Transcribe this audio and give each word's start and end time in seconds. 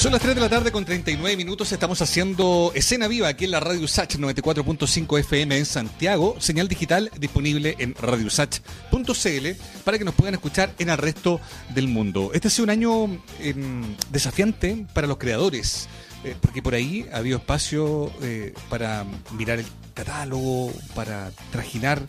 Son 0.00 0.12
las 0.12 0.22
3 0.22 0.34
de 0.34 0.40
la 0.40 0.48
tarde 0.48 0.72
con 0.72 0.86
39 0.86 1.36
minutos. 1.36 1.72
Estamos 1.72 2.00
haciendo 2.00 2.72
escena 2.74 3.06
viva 3.06 3.28
aquí 3.28 3.44
en 3.44 3.50
la 3.50 3.60
Radio 3.60 3.86
Sach 3.86 4.14
94.5 4.14 5.18
FM 5.18 5.58
en 5.58 5.66
Santiago. 5.66 6.36
Señal 6.38 6.68
digital 6.68 7.10
disponible 7.18 7.76
en 7.78 7.94
radiosach.cl 7.94 9.48
para 9.84 9.98
que 9.98 10.04
nos 10.06 10.14
puedan 10.14 10.32
escuchar 10.32 10.72
en 10.78 10.88
el 10.88 10.96
resto 10.96 11.38
del 11.74 11.86
mundo. 11.86 12.30
Este 12.32 12.48
ha 12.48 12.50
sido 12.50 12.64
un 12.64 12.70
año 12.70 13.22
em, 13.40 13.94
desafiante 14.10 14.86
para 14.94 15.06
los 15.06 15.18
creadores. 15.18 15.86
Eh, 16.24 16.34
porque 16.40 16.62
por 16.62 16.74
ahí 16.74 17.06
ha 17.12 17.18
habido 17.18 17.36
espacio 17.36 18.10
eh, 18.22 18.54
para 18.70 19.04
mirar 19.36 19.58
el 19.58 19.66
catálogo, 19.92 20.72
para 20.94 21.30
trajinar 21.52 22.00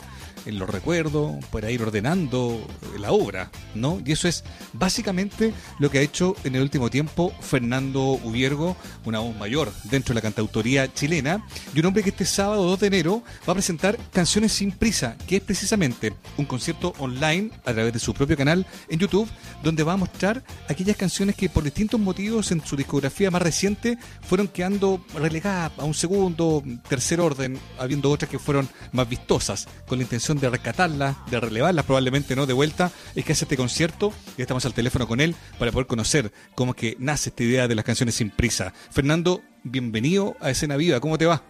en 0.45 0.59
los 0.59 0.69
recuerdos, 0.69 1.33
para 1.51 1.71
ir 1.71 1.81
ordenando 1.81 2.65
la 2.99 3.11
obra, 3.11 3.51
¿no? 3.75 4.01
Y 4.05 4.11
eso 4.11 4.27
es 4.27 4.43
básicamente 4.73 5.53
lo 5.79 5.89
que 5.89 5.99
ha 5.99 6.01
hecho 6.01 6.35
en 6.43 6.55
el 6.55 6.61
último 6.61 6.89
tiempo 6.89 7.33
Fernando 7.41 8.01
Ubiergo, 8.23 8.75
una 9.05 9.19
voz 9.19 9.35
mayor 9.35 9.71
dentro 9.85 10.13
de 10.13 10.15
la 10.15 10.21
cantautoría 10.21 10.91
chilena, 10.93 11.45
y 11.73 11.79
un 11.79 11.87
hombre 11.87 12.03
que 12.03 12.09
este 12.09 12.25
sábado 12.25 12.63
2 12.63 12.79
de 12.79 12.87
enero 12.87 13.23
va 13.47 13.51
a 13.51 13.55
presentar 13.55 13.97
Canciones 14.11 14.51
sin 14.53 14.71
prisa, 14.71 15.15
que 15.27 15.37
es 15.37 15.41
precisamente 15.41 16.13
un 16.37 16.45
concierto 16.45 16.93
online 16.99 17.51
a 17.65 17.73
través 17.73 17.93
de 17.93 17.99
su 17.99 18.13
propio 18.13 18.37
canal 18.37 18.65
en 18.89 18.99
YouTube, 18.99 19.29
donde 19.63 19.83
va 19.83 19.93
a 19.93 19.97
mostrar 19.97 20.43
aquellas 20.67 20.97
canciones 20.97 21.35
que 21.35 21.49
por 21.49 21.63
distintos 21.63 21.99
motivos 21.99 22.51
en 22.51 22.63
su 22.65 22.75
discografía 22.75 23.31
más 23.31 23.41
reciente 23.41 23.97
fueron 24.21 24.47
quedando 24.47 25.03
relegadas 25.15 25.71
a 25.77 25.83
un 25.83 25.93
segundo, 25.93 26.63
tercer 26.87 27.19
orden, 27.21 27.59
habiendo 27.77 28.09
otras 28.09 28.29
que 28.29 28.39
fueron 28.39 28.67
más 28.91 29.07
vistosas, 29.07 29.67
con 29.87 29.97
la 29.97 30.03
intención 30.03 30.30
de 30.39 30.49
rescatarla, 30.49 31.15
de 31.29 31.39
relevarla 31.39 31.83
probablemente 31.83 32.35
no 32.35 32.45
de 32.45 32.53
vuelta, 32.53 32.91
es 33.15 33.25
que 33.25 33.33
hace 33.33 33.45
este 33.45 33.57
concierto 33.57 34.13
y 34.37 34.41
estamos 34.41 34.65
al 34.65 34.73
teléfono 34.73 35.07
con 35.07 35.19
él 35.19 35.35
para 35.59 35.71
poder 35.71 35.87
conocer 35.87 36.31
cómo 36.55 36.71
es 36.71 36.77
que 36.77 36.95
nace 36.99 37.29
esta 37.29 37.43
idea 37.43 37.67
de 37.67 37.75
las 37.75 37.85
canciones 37.85 38.15
sin 38.15 38.29
prisa. 38.29 38.71
Fernando, 38.91 39.41
bienvenido 39.63 40.35
a 40.39 40.49
Escena 40.49 40.77
Viva, 40.77 40.99
¿cómo 40.99 41.17
te 41.17 41.25
va? 41.25 41.41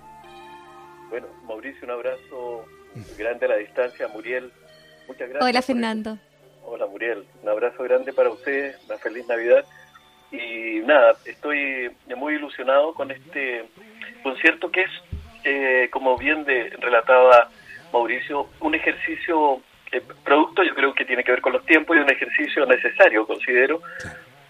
Bueno, 1.09 1.27
Mauricio, 1.47 1.83
un 1.83 1.91
abrazo 1.91 2.65
grande 3.17 3.45
a 3.45 3.49
la 3.49 3.57
distancia, 3.57 4.07
Muriel, 4.07 4.51
muchas 5.07 5.29
gracias. 5.29 5.49
Hola 5.49 5.61
Fernando. 5.61 6.17
Hola 6.63 6.87
Muriel, 6.87 7.25
un 7.43 7.49
abrazo 7.49 7.83
grande 7.83 8.13
para 8.13 8.29
ustedes, 8.29 8.77
una 8.85 8.97
feliz 8.97 9.27
Navidad. 9.27 9.65
Y 10.31 10.79
nada, 10.85 11.13
estoy 11.25 11.91
muy 12.15 12.35
ilusionado 12.35 12.93
con 12.93 13.11
este 13.11 13.65
concierto 14.23 14.71
que 14.71 14.81
es, 14.83 14.91
eh, 15.43 15.89
como 15.91 16.17
bien 16.17 16.45
de, 16.45 16.69
relataba 16.79 17.49
Mauricio, 17.91 18.49
un 18.61 18.75
ejercicio, 18.75 19.61
eh, 19.91 20.01
producto 20.23 20.63
yo 20.63 20.73
creo 20.73 20.93
que 20.93 21.05
tiene 21.05 21.23
que 21.23 21.31
ver 21.31 21.41
con 21.41 21.53
los 21.53 21.65
tiempos 21.65 21.95
y 21.95 21.99
un 21.99 22.09
ejercicio 22.09 22.65
necesario, 22.65 23.25
considero. 23.25 23.81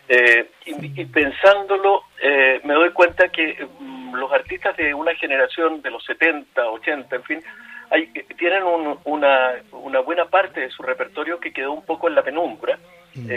Eh, 0.07 0.49
y, 0.65 1.05
pensándolo, 1.05 2.03
eh, 2.21 2.59
me 2.63 2.73
doy 2.73 2.91
cuenta 2.91 3.29
que 3.29 3.65
mm, 3.79 4.15
los 4.15 4.31
artistas 4.31 4.75
de 4.75 4.93
una 4.93 5.15
generación 5.15 5.81
de 5.81 5.91
los 5.91 6.03
70, 6.03 6.69
80, 6.69 7.15
en 7.15 7.23
fin, 7.23 7.43
hay, 7.89 8.07
tienen 8.37 8.63
una, 9.05 9.55
una 9.71 9.99
buena 9.99 10.25
parte 10.25 10.61
de 10.61 10.69
su 10.69 10.83
repertorio 10.83 11.39
que 11.39 11.53
quedó 11.53 11.71
un 11.71 11.85
poco 11.85 12.07
en 12.07 12.15
la 12.15 12.23
penumbra. 12.23 12.77
Mm. 13.13 13.29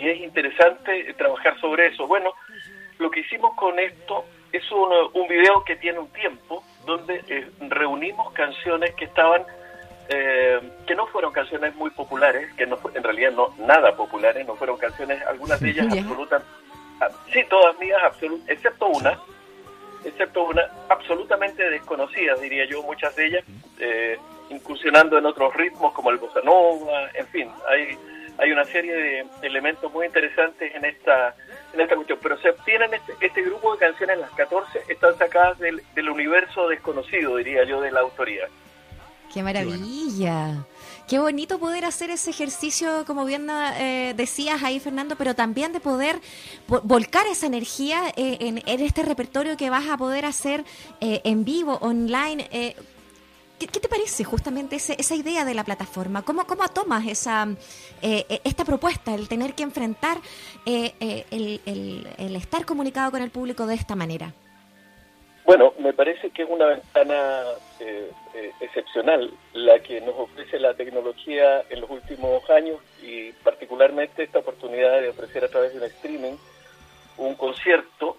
y 0.00 0.08
es 0.08 0.20
interesante 0.20 1.12
trabajar 1.14 1.58
sobre 1.60 1.88
eso. 1.88 2.06
Bueno, 2.06 2.32
lo 2.98 3.10
que 3.10 3.20
hicimos 3.20 3.56
con 3.56 3.76
esto 3.80 4.24
es 4.52 4.70
un, 4.70 4.88
un 5.14 5.26
video 5.26 5.64
que 5.64 5.74
tiene 5.76 5.98
un 5.98 6.12
tiempo, 6.12 6.62
donde 6.84 7.22
eh, 7.28 7.50
reunimos 7.68 8.32
canciones 8.32 8.94
que 8.94 9.04
estaban 9.04 9.44
eh, 10.08 10.60
que 10.86 10.94
no 10.94 11.06
fueron 11.06 11.32
canciones 11.32 11.74
muy 11.76 11.90
populares, 11.90 12.52
que 12.54 12.66
no 12.66 12.78
en 12.94 13.02
realidad 13.02 13.32
no 13.32 13.54
nada 13.58 13.96
populares, 13.96 14.46
no 14.46 14.56
fueron 14.56 14.76
canciones, 14.76 15.22
algunas 15.26 15.60
de 15.60 15.70
ellas 15.70 15.86
absolutas, 15.98 16.42
ah, 17.00 17.08
sí, 17.32 17.42
todas 17.48 17.78
mías, 17.78 17.98
excepto 18.48 18.88
una, 18.88 19.18
excepto 20.04 20.42
una, 20.44 20.62
absolutamente 20.88 21.68
desconocidas, 21.70 22.40
diría 22.40 22.66
yo, 22.66 22.82
muchas 22.82 23.14
de 23.16 23.26
ellas, 23.26 23.44
eh, 23.78 24.18
incursionando 24.50 25.16
en 25.16 25.24
otros 25.24 25.54
ritmos 25.54 25.92
como 25.92 26.10
el 26.10 26.18
bossa 26.18 26.40
nova, 26.42 27.08
en 27.14 27.26
fin, 27.28 27.48
hay, 27.70 27.96
hay 28.38 28.50
una 28.50 28.64
serie 28.64 28.94
de 28.94 29.26
elementos 29.42 29.92
muy 29.92 30.06
interesantes 30.06 30.74
en 30.74 30.84
esta 30.84 31.34
en 31.72 31.80
esta 31.80 31.94
cuestión, 31.94 32.18
pero 32.22 32.38
se 32.38 32.50
obtienen 32.50 32.92
este, 32.92 33.14
este, 33.20 33.42
grupo 33.42 33.72
de 33.72 33.78
canciones, 33.78 34.18
las 34.18 34.30
14, 34.32 34.82
están 34.88 35.16
sacadas 35.16 35.58
del, 35.58 35.82
del, 35.94 36.10
universo 36.10 36.68
desconocido, 36.68 37.36
diría 37.36 37.64
yo, 37.64 37.80
de 37.80 37.90
la 37.90 38.00
autoría. 38.00 38.46
¡Qué 39.32 39.42
maravilla! 39.42 40.66
Qué 41.08 41.18
bonito 41.18 41.58
poder 41.58 41.84
hacer 41.84 42.10
ese 42.10 42.30
ejercicio, 42.30 43.04
como 43.06 43.24
bien 43.24 43.48
eh, 43.50 44.12
decías 44.16 44.62
ahí, 44.62 44.78
Fernando, 44.80 45.16
pero 45.16 45.34
también 45.34 45.72
de 45.72 45.80
poder 45.80 46.20
volcar 46.68 47.26
esa 47.26 47.46
energía 47.46 48.02
eh, 48.16 48.38
en, 48.40 48.62
en, 48.64 48.80
este 48.80 49.02
repertorio 49.02 49.56
que 49.56 49.70
vas 49.70 49.88
a 49.88 49.96
poder 49.96 50.26
hacer 50.26 50.64
eh, 51.00 51.20
en 51.24 51.44
vivo, 51.44 51.78
online. 51.80 52.46
Eh, 53.60 53.66
¿Qué, 53.72 53.80
te 53.80 53.88
parece 53.88 54.24
justamente 54.24 54.76
esa 54.76 55.14
idea 55.14 55.44
de 55.44 55.54
la 55.54 55.64
plataforma? 55.64 56.22
¿Cómo, 56.22 56.46
cómo 56.46 56.68
tomas 56.68 57.06
esa, 57.06 57.46
eh, 58.02 58.26
eh, 58.28 58.40
esta 58.44 58.64
propuesta, 58.64 59.14
el 59.14 59.28
tener 59.28 59.54
que 59.54 59.62
enfrentar 59.62 60.18
eh, 60.66 60.92
el, 61.30 62.36
estar 62.36 62.64
comunicado 62.64 63.12
con 63.12 63.22
el 63.22 63.30
público 63.30 63.66
de 63.66 63.74
esta 63.74 63.94
manera? 63.94 64.32
Bueno, 65.44 65.72
me 65.78 65.92
parece 65.92 66.30
que 66.30 66.42
es 66.42 66.48
una 66.48 66.66
ventana 66.66 67.42
excepcional 68.60 69.30
la 69.54 69.80
que 69.80 70.00
nos 70.00 70.14
ofrece 70.16 70.58
la 70.58 70.74
tecnología 70.74 71.62
en 71.68 71.80
los 71.80 71.90
últimos 71.90 72.48
años 72.50 72.78
y 73.02 73.32
particularmente 73.44 74.22
esta 74.22 74.38
oportunidad 74.38 75.00
de 75.00 75.08
ofrecer 75.08 75.44
a 75.44 75.48
través 75.48 75.72
de 75.72 75.78
un 75.78 75.84
streaming 75.84 76.32
un 77.18 77.34
concierto 77.34 78.18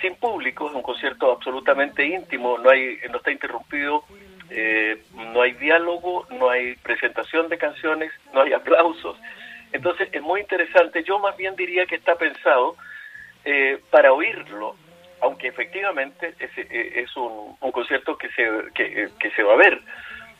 sin 0.00 0.14
público, 0.16 0.70
un 0.72 0.82
concierto 0.82 1.32
absolutamente 1.32 2.06
íntimo, 2.06 2.58
no 2.58 2.70
hay 2.70 2.98
no 3.10 3.16
está 3.16 3.30
interrumpido 3.30 4.04
eh, 4.50 5.02
no 5.14 5.42
hay 5.42 5.52
diálogo, 5.52 6.26
no 6.30 6.50
hay 6.50 6.76
presentación 6.76 7.48
de 7.48 7.58
canciones, 7.58 8.12
no 8.32 8.42
hay 8.42 8.52
aplausos. 8.54 9.18
Entonces 9.72 10.08
es 10.12 10.22
muy 10.22 10.40
interesante, 10.40 11.02
yo 11.02 11.18
más 11.18 11.36
bien 11.36 11.56
diría 11.56 11.86
que 11.86 11.96
está 11.96 12.16
pensado 12.16 12.76
eh, 13.44 13.80
para 13.90 14.12
oírlo, 14.12 14.76
aunque 15.20 15.48
efectivamente 15.48 16.34
es, 16.38 16.50
eh, 16.56 17.02
es 17.02 17.16
un, 17.16 17.56
un, 17.60 17.72
concierto 17.72 18.16
que 18.16 18.28
se, 18.30 18.48
que, 18.74 19.08
que 19.18 19.30
se 19.30 19.42
va 19.42 19.54
a 19.54 19.56
ver 19.56 19.80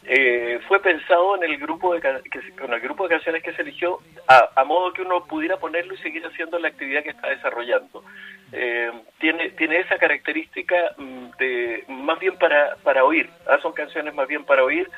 eh, 0.08 0.60
fue 0.68 0.80
pensado 0.80 1.34
en 1.34 1.42
el 1.50 1.58
grupo 1.58 1.92
de 1.92 2.00
que, 2.00 2.52
con 2.52 2.72
el 2.72 2.80
grupo 2.80 3.04
de 3.04 3.16
canciones 3.16 3.42
que 3.42 3.52
se 3.54 3.62
eligió 3.62 3.98
a, 4.28 4.62
modo 4.64 4.92
que 4.92 5.02
uno 5.02 5.24
pudiera 5.24 5.56
ponerlo 5.56 5.94
y 5.94 5.98
seguir 5.98 6.24
haciendo 6.24 6.60
la 6.60 6.68
actividad 6.68 7.02
que 7.02 7.10
está 7.10 7.28
desarrollando 7.28 8.04
eh, 8.52 8.92
tiene 9.18 9.50
tiene 9.50 9.80
esa 9.80 9.98
característica 9.98 10.76
mm, 10.96 11.30
de 11.38 11.84
más 11.88 12.20
bien 12.20 12.36
para 12.38 12.76
para 12.84 13.04
oír 13.04 13.28
¿ah? 13.48 13.58
son 13.60 13.72
canciones 13.72 14.14
más 14.14 14.28
bien 14.28 14.44
para 14.44 14.62
oír 14.62 14.88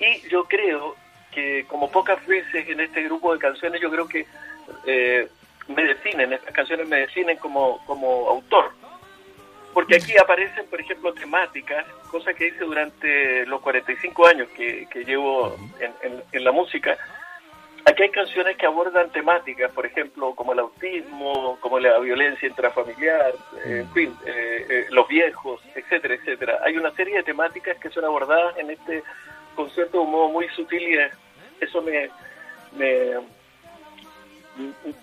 y 0.00 0.28
yo 0.28 0.42
creo 0.44 0.96
que 1.32 1.64
como 1.68 1.92
pocas 1.92 2.24
veces 2.26 2.68
en 2.68 2.80
este 2.80 3.04
grupo 3.04 3.32
de 3.32 3.38
canciones 3.38 3.80
yo 3.80 3.90
creo 3.90 4.08
que 4.08 4.26
eh, 4.86 5.28
me 5.68 5.84
definen 5.84 6.32
estas 6.32 6.52
canciones 6.52 6.88
me 6.88 6.96
definen 6.96 7.36
como 7.36 7.78
como 7.86 8.28
autor 8.28 8.72
porque 9.78 9.94
aquí 9.94 10.18
aparecen, 10.18 10.66
por 10.66 10.80
ejemplo, 10.80 11.14
temáticas, 11.14 11.86
cosa 12.10 12.34
que 12.34 12.48
hice 12.48 12.64
durante 12.64 13.46
los 13.46 13.60
45 13.60 14.26
años 14.26 14.48
que, 14.48 14.88
llevo 15.06 15.56
en, 16.32 16.42
la 16.44 16.50
música. 16.50 16.98
Aquí 17.84 18.02
hay 18.02 18.08
canciones 18.08 18.56
que 18.56 18.66
abordan 18.66 19.12
temáticas, 19.12 19.70
por 19.70 19.86
ejemplo, 19.86 20.34
como 20.34 20.52
el 20.52 20.58
autismo, 20.58 21.58
como 21.60 21.78
la 21.78 21.96
violencia 22.00 22.48
intrafamiliar, 22.48 23.36
en 23.66 23.88
fin, 23.92 24.16
eh, 24.26 24.66
eh, 24.68 24.86
los 24.90 25.06
viejos, 25.06 25.60
etcétera, 25.76 26.14
etcétera. 26.14 26.58
Hay 26.64 26.76
una 26.76 26.90
serie 26.96 27.18
de 27.18 27.22
temáticas 27.22 27.78
que 27.78 27.90
son 27.90 28.04
abordadas 28.04 28.58
en 28.58 28.72
este 28.72 29.04
concierto 29.54 29.98
de 29.98 30.02
un 30.02 30.10
modo 30.10 30.28
muy 30.30 30.48
sutil 30.56 30.82
y 30.82 30.98
eso 31.64 31.80
me, 31.82 32.10
me 32.72 33.12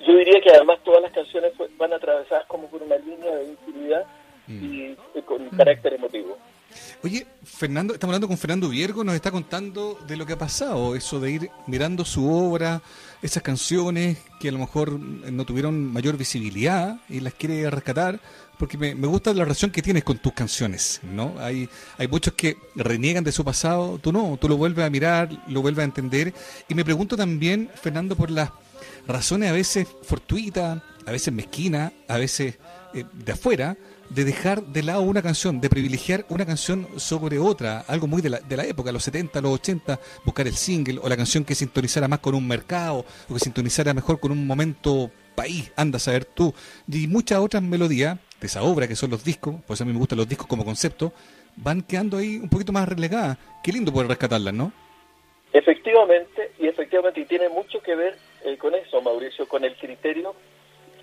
yo 0.06 0.18
diría 0.18 0.42
que 0.42 0.50
además 0.50 0.80
todas 0.84 1.02
las 1.02 1.14
canciones 1.14 1.54
van 1.78 1.94
atravesadas 1.94 2.46
como 2.48 2.70
por 2.70 2.84
una 2.84 2.98
línea 2.98 3.34
de 3.36 3.46
intimidad 3.46 4.06
y, 4.48 4.96
con 5.26 5.50
carácter 5.50 5.94
emotivo. 5.94 6.38
Oye, 7.04 7.26
Fernando, 7.44 7.94
estamos 7.94 8.12
hablando 8.12 8.28
con 8.28 8.38
Fernando 8.38 8.70
Viergo, 8.70 9.04
nos 9.04 9.16
está 9.16 9.32
contando 9.32 9.98
de 10.08 10.18
lo 10.18 10.26
que 10.26 10.34
ha 10.34 10.38
pasado, 10.38 10.96
eso 10.96 11.20
de 11.20 11.32
ir 11.32 11.50
mirando 11.68 12.04
su 12.04 12.30
obra, 12.30 12.82
esas 13.22 13.44
canciones 13.44 14.18
que 14.40 14.50
a 14.50 14.52
lo 14.52 14.60
mejor 14.60 15.00
no 15.00 15.46
tuvieron 15.46 15.92
mayor 15.94 16.18
visibilidad 16.18 17.00
y 17.08 17.20
las 17.22 17.34
quiere 17.34 17.70
rescatar, 17.70 18.20
porque 18.58 18.78
me, 18.78 18.94
gusta 18.94 19.34
la 19.34 19.44
relación 19.44 19.72
que 19.72 19.82
tienes 19.82 20.04
con 20.04 20.18
tus 20.18 20.34
canciones, 20.34 21.00
¿no? 21.04 21.36
Hay, 21.40 21.70
hay 21.98 22.08
muchos 22.08 22.34
que 22.34 22.58
reniegan 22.76 23.24
de 23.24 23.32
su 23.32 23.44
pasado, 23.44 24.00
tú 24.00 24.12
no, 24.12 24.38
tú 24.40 24.50
lo 24.50 24.58
vuelves 24.58 24.86
a 24.86 24.90
mirar, 24.90 25.30
lo 25.48 25.62
vuelves 25.62 25.84
a 25.84 25.86
entender, 25.86 26.34
y 26.68 26.74
me 26.74 26.84
pregunto 26.84 27.16
también, 27.16 27.70
Fernando, 27.76 28.16
por 28.16 28.32
las 28.32 28.52
razones 29.08 29.50
a 29.50 29.54
veces 29.54 29.88
fortuitas, 30.04 30.82
a 31.06 31.12
veces 31.12 31.34
mezquinas, 31.34 31.94
a 32.08 32.18
veces 32.18 32.58
eh, 32.96 33.06
de 33.12 33.32
afuera, 33.32 33.78
de 34.10 34.24
dejar 34.24 34.64
de 34.64 34.84
lado 34.84 35.02
una 35.02 35.22
canción, 35.22 35.60
de 35.62 35.70
privilegiar 35.70 36.26
una 36.30 36.46
canción 36.46 36.88
sobre 36.98 37.38
otra, 37.40 37.82
algo 37.88 38.08
muy 38.08 38.22
de 38.22 38.30
la, 38.30 38.40
de 38.40 38.58
la 38.58 38.66
época, 38.66 38.92
los 38.92 39.04
70, 39.04 39.42
los 39.42 39.54
80, 39.54 40.00
buscar 40.24 40.48
el 40.48 40.54
single 40.54 41.00
o 41.02 41.10
la 41.10 41.18
canción 41.18 41.44
que 41.44 41.56
sintonizara 41.56 42.08
más 42.08 42.20
con 42.20 42.36
un 42.36 42.48
mercado 42.48 43.06
o 43.30 43.34
que 43.34 43.40
sintonizara 43.40 43.94
mejor 43.94 44.20
con 44.20 44.32
un 44.32 44.48
momento 44.48 45.12
país, 45.36 45.72
anda 45.76 45.98
a 45.98 46.00
saber 46.00 46.26
tú, 46.26 46.54
y 46.88 47.08
muchas 47.08 47.40
otras 47.40 47.62
melodías 47.62 48.18
de 48.40 48.48
esa 48.48 48.64
obra 48.64 48.88
que 48.88 48.96
son 48.96 49.12
los 49.12 49.24
discos, 49.24 49.56
pues 49.68 49.82
a 49.82 49.86
mí 49.86 49.92
me 49.92 50.00
gustan 50.00 50.18
los 50.18 50.28
discos 50.28 50.48
como 50.48 50.64
concepto, 50.64 51.14
van 51.58 51.82
quedando 51.82 52.18
ahí 52.18 52.38
un 52.38 52.50
poquito 52.50 52.72
más 52.72 52.88
relegadas. 52.88 53.38
Qué 53.64 53.72
lindo 53.72 53.92
poder 53.92 54.08
rescatarlas, 54.08 54.54
¿no? 54.54 54.72
Efectivamente, 55.54 56.52
y 56.60 56.68
efectivamente, 56.68 57.22
y 57.22 57.26
tiene 57.26 57.50
mucho 57.50 57.82
que 57.82 57.96
ver 57.96 58.18
eh, 58.44 58.58
con 58.58 58.76
eso, 58.76 59.02
Mauricio, 59.02 59.48
con 59.48 59.64
el 59.64 59.76
criterio 59.78 60.36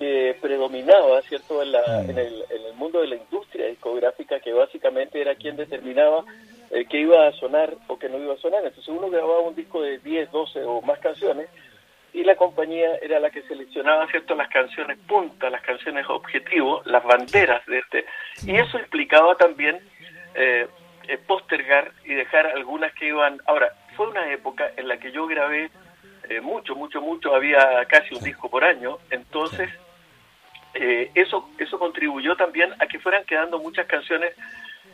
que 0.02 0.37
predominaba, 0.40 1.22
¿cierto?, 1.22 1.62
en, 1.62 1.70
la, 1.70 1.81
mm. 1.81 2.10
en, 2.10 2.19
el, 2.19 2.44
en, 2.50 2.66
el, 2.66 2.75
mundo 2.75 3.00
de 3.00 3.06
la 3.06 3.14
industria 3.14 3.66
discográfica, 3.66 4.40
que 4.40 4.52
básicamente 4.52 5.20
era 5.20 5.37
quien 5.37 5.56
determinaba 5.56 6.25
eh, 6.72 6.87
que 6.87 6.99
iba 6.99 7.28
a 7.28 7.32
sonar 7.34 7.72
o 7.87 7.96
que 7.96 8.08
no 8.08 8.19
iba 8.19 8.34
a 8.34 8.38
sonar. 8.38 8.66
Entonces 8.66 8.88
uno 8.88 9.08
grababa 9.08 9.38
un 9.38 9.54
disco 9.54 9.81
de 9.81 9.99
10, 9.99 10.32
12 10.32 10.64
o 10.64 10.82
más 10.82 10.99
canciones 10.99 11.49
y 12.12 12.25
la 12.25 12.34
compañía 12.34 12.96
era 13.00 13.20
la 13.20 13.31
que 13.31 13.43
seleccionaba, 13.43 14.08
¿cierto?, 14.08 14.34
las 14.34 14.49
canciones 14.49 14.99
punta, 15.06 15.49
las 15.50 15.62
canciones 15.62 16.05
objetivo, 16.08 16.82
las 16.84 17.05
banderas 17.05 17.64
de 17.66 17.78
este. 17.78 18.05
Y 18.44 18.56
eso 18.56 18.81
implicaba 18.81 19.37
también 19.37 19.78
eh, 20.34 20.66
eh, 21.06 21.19
postergar 21.28 21.93
y 22.05 22.14
dejar 22.14 22.48
algunas 22.48 22.93
que 22.94 23.06
iban... 23.06 23.40
Ahora, 23.46 23.72
fue 23.96 24.08
una 24.08 24.32
época 24.32 24.72
en 24.76 24.88
la 24.88 24.98
que 24.98 25.12
yo 25.12 25.28
grabé 25.28 25.70
eh, 26.28 26.40
mucho, 26.40 26.75
mucho, 26.75 27.00
mucho, 27.00 27.34
había 27.34 27.84
casi 27.87 28.16
un 28.16 28.25
disco 28.25 28.50
por 28.50 28.64
año, 28.64 28.98
entonces 29.10 29.70
eh, 30.74 31.10
eso, 31.14 31.48
eso 31.58 31.78
contribuyó 31.78 32.36
también 32.36 32.72
a 32.78 32.86
que 32.86 32.98
fueran 32.98 33.24
quedando 33.24 33.58
muchas 33.58 33.86
canciones 33.86 34.34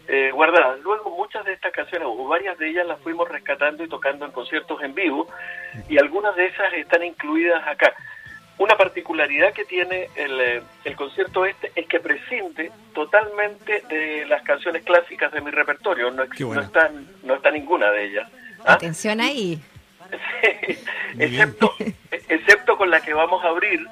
eh, 0.09 0.31
guardadas. 0.33 0.81
Luego 0.81 1.11
muchas 1.11 1.45
de 1.45 1.53
estas 1.53 1.73
canciones, 1.73 2.09
o 2.11 2.27
varias 2.27 2.59
de 2.59 2.71
ellas, 2.71 2.87
las 2.87 3.01
fuimos 3.01 3.29
rescatando 3.29 3.85
y 3.85 3.89
tocando 3.89 4.25
en 4.25 4.33
conciertos 4.33 4.83
en 4.83 4.95
vivo, 4.95 5.29
y 5.89 5.99
algunas 5.99 6.35
de 6.35 6.47
esas 6.47 6.73
están 6.73 7.05
incluidas 7.05 7.67
acá. 7.67 7.95
Una 8.57 8.77
particularidad 8.77 9.53
que 9.53 9.65
tiene 9.65 10.09
el, 10.17 10.63
el 10.85 10.97
concierto 10.97 11.45
este 11.45 11.71
es 11.77 11.87
que 11.87 12.01
prescinde 12.01 12.73
totalmente 12.93 13.83
de 13.89 14.27
las 14.27 14.43
canciones 14.43 14.83
clásicas 14.83 15.31
de 15.31 15.41
mi 15.41 15.51
repertorio, 15.53 16.11
no, 16.11 16.25
no, 16.25 16.61
están, 16.61 17.07
no 17.23 17.35
está 17.35 17.51
ninguna 17.53 17.91
de 17.93 18.05
ellas. 18.05 18.29
¿Ah? 18.65 18.73
Atención 18.73 19.21
ahí. 19.21 19.61
excepto, 21.19 21.73
excepto 22.11 22.77
con 22.77 22.91
la 22.91 23.01
que 23.01 23.15
vamos 23.15 23.45
a 23.45 23.49
abrir, 23.49 23.87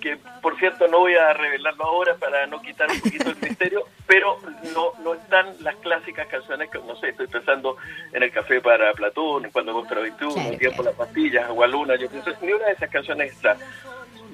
que 0.00 0.16
por 0.40 0.58
cierto 0.58 0.88
no 0.88 1.00
voy 1.00 1.14
a 1.14 1.32
revelarlo 1.32 1.84
ahora 1.84 2.14
para 2.16 2.46
no 2.46 2.60
quitar 2.62 2.90
un 2.90 3.00
poquito 3.00 3.30
el 3.30 3.36
misterio, 3.36 3.84
pero 4.06 4.38
no, 4.74 4.92
no 5.02 5.14
están 5.14 5.54
las 5.60 5.76
clásicas 5.76 6.26
canciones 6.28 6.70
que, 6.70 6.78
no 6.78 6.96
sé, 6.96 7.10
estoy 7.10 7.26
pensando 7.26 7.76
en 8.12 8.22
el 8.22 8.30
café 8.30 8.60
para 8.60 8.92
Platón, 8.92 9.50
cuando 9.52 9.72
contra 9.72 10.00
21, 10.00 10.50
el 10.50 10.58
tiempo 10.58 10.82
las 10.82 10.94
pastillas, 10.94 11.46
Agua 11.46 11.66
Luna, 11.66 11.96
yo 11.96 12.08
pienso, 12.08 12.30
ni 12.42 12.52
una 12.52 12.66
de 12.66 12.72
esas 12.72 12.90
canciones 12.90 13.32
está. 13.32 13.56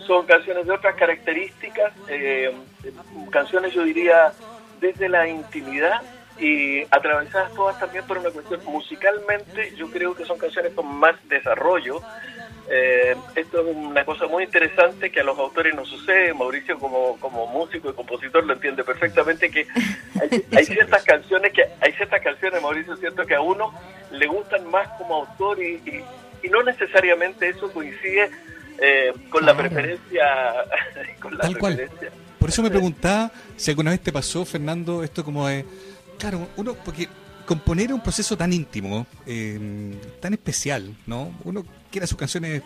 Son 0.07 0.27
canciones 0.27 0.67
de 0.67 0.73
otras 0.73 0.95
características, 0.97 1.93
eh, 2.09 2.55
canciones 3.31 3.73
yo 3.73 3.85
diría 3.85 4.33
desde 4.81 5.09
la 5.09 5.27
intimidad 5.27 6.03
y 6.39 6.83
atravesadas 6.91 7.55
todas 7.55 7.79
también 7.79 8.05
por 8.07 8.19
una 8.19 8.31
cuestión 8.31 8.61
musicalmente, 8.65 9.75
yo 9.77 9.91
creo 9.91 10.15
que 10.15 10.25
son 10.25 10.39
canciones 10.39 10.73
con 10.75 10.87
más 10.87 11.17
desarrollo. 11.29 12.01
Eh, 12.71 13.15
esto 13.35 13.61
es 13.61 13.77
una 13.77 14.05
cosa 14.05 14.27
muy 14.27 14.45
interesante 14.45 15.11
que 15.11 15.21
a 15.21 15.25
los 15.25 15.39
autores 15.39 15.75
no 15.75 15.85
sucede. 15.85 16.33
Mauricio 16.33 16.79
como, 16.79 17.19
como 17.19 17.47
músico 17.47 17.91
y 17.91 17.93
compositor 17.93 18.45
lo 18.45 18.55
entiende 18.55 18.85
perfectamente 18.85 19.51
que 19.51 19.67
hay, 20.57 20.65
ciertas 20.65 21.05
canciones 21.05 21.53
que 21.53 21.63
hay 21.81 21.93
ciertas 21.93 22.23
canciones, 22.23 22.63
Mauricio, 22.63 22.97
siento 22.97 23.27
que 23.27 23.35
a 23.35 23.41
uno 23.41 23.73
le 24.11 24.27
gustan 24.27 24.71
más 24.71 24.89
como 24.99 25.17
autor 25.17 25.63
y, 25.63 25.75
y, 26.43 26.49
no 26.49 26.63
necesariamente 26.63 27.49
eso 27.49 27.73
coincide 27.73 28.31
eh, 28.79 29.13
con 29.31 29.45
la 29.47 29.57
preferencia. 29.57 30.25
con 31.21 31.37
la 31.37 31.49
preferencia. 31.49 32.11
Por 32.39 32.51
eso 32.51 32.63
me 32.63 32.71
preguntaba 32.71 33.31
si 33.57 33.71
alguna 33.71 33.91
vez 33.91 34.01
te 34.01 34.13
pasó, 34.13 34.45
Fernando, 34.45 35.03
esto 35.03 35.25
como 35.25 35.49
de 35.49 35.65
Claro, 36.19 36.49
uno, 36.57 36.75
porque 36.85 37.09
componer 37.47 37.87
es 37.87 37.93
un 37.93 38.03
proceso 38.03 38.37
tan 38.37 38.53
íntimo, 38.53 39.07
eh, 39.27 39.95
tan 40.21 40.33
especial, 40.33 40.95
¿no? 41.07 41.33
Uno 41.45 41.65
quiere 41.94 42.08
sus 42.08 42.19
canciones 42.19 42.61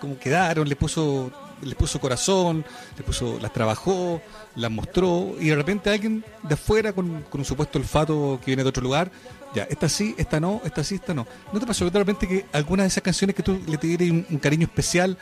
como 0.00 0.18
quedaron, 0.18 0.66
le 0.66 0.76
puso, 0.76 1.30
le 1.60 1.74
puso 1.74 2.00
corazón, 2.00 2.64
le 2.96 3.04
puso, 3.04 3.38
las 3.38 3.52
trabajó, 3.52 4.22
las 4.56 4.70
mostró, 4.70 5.34
y 5.38 5.50
de 5.50 5.56
repente 5.56 5.90
alguien 5.90 6.24
de 6.42 6.54
afuera 6.54 6.94
con, 6.94 7.22
un 7.30 7.44
supuesto 7.44 7.78
olfato 7.78 8.38
que 8.40 8.46
viene 8.46 8.62
de 8.62 8.70
otro 8.70 8.82
lugar, 8.82 9.10
ya, 9.54 9.64
esta 9.64 9.90
sí, 9.90 10.14
esta 10.16 10.40
no, 10.40 10.62
esta 10.64 10.82
sí, 10.82 10.94
esta 10.94 11.12
no. 11.12 11.26
¿No 11.52 11.60
te 11.60 11.66
pasó 11.66 11.90
de 11.90 11.98
repente 11.98 12.26
que 12.26 12.46
alguna 12.52 12.84
de 12.84 12.88
esas 12.88 13.02
canciones 13.02 13.36
que 13.36 13.42
tú 13.42 13.60
le 13.68 13.76
te 13.76 14.10
un, 14.10 14.26
un 14.30 14.38
cariño 14.38 14.64
especial 14.64 15.18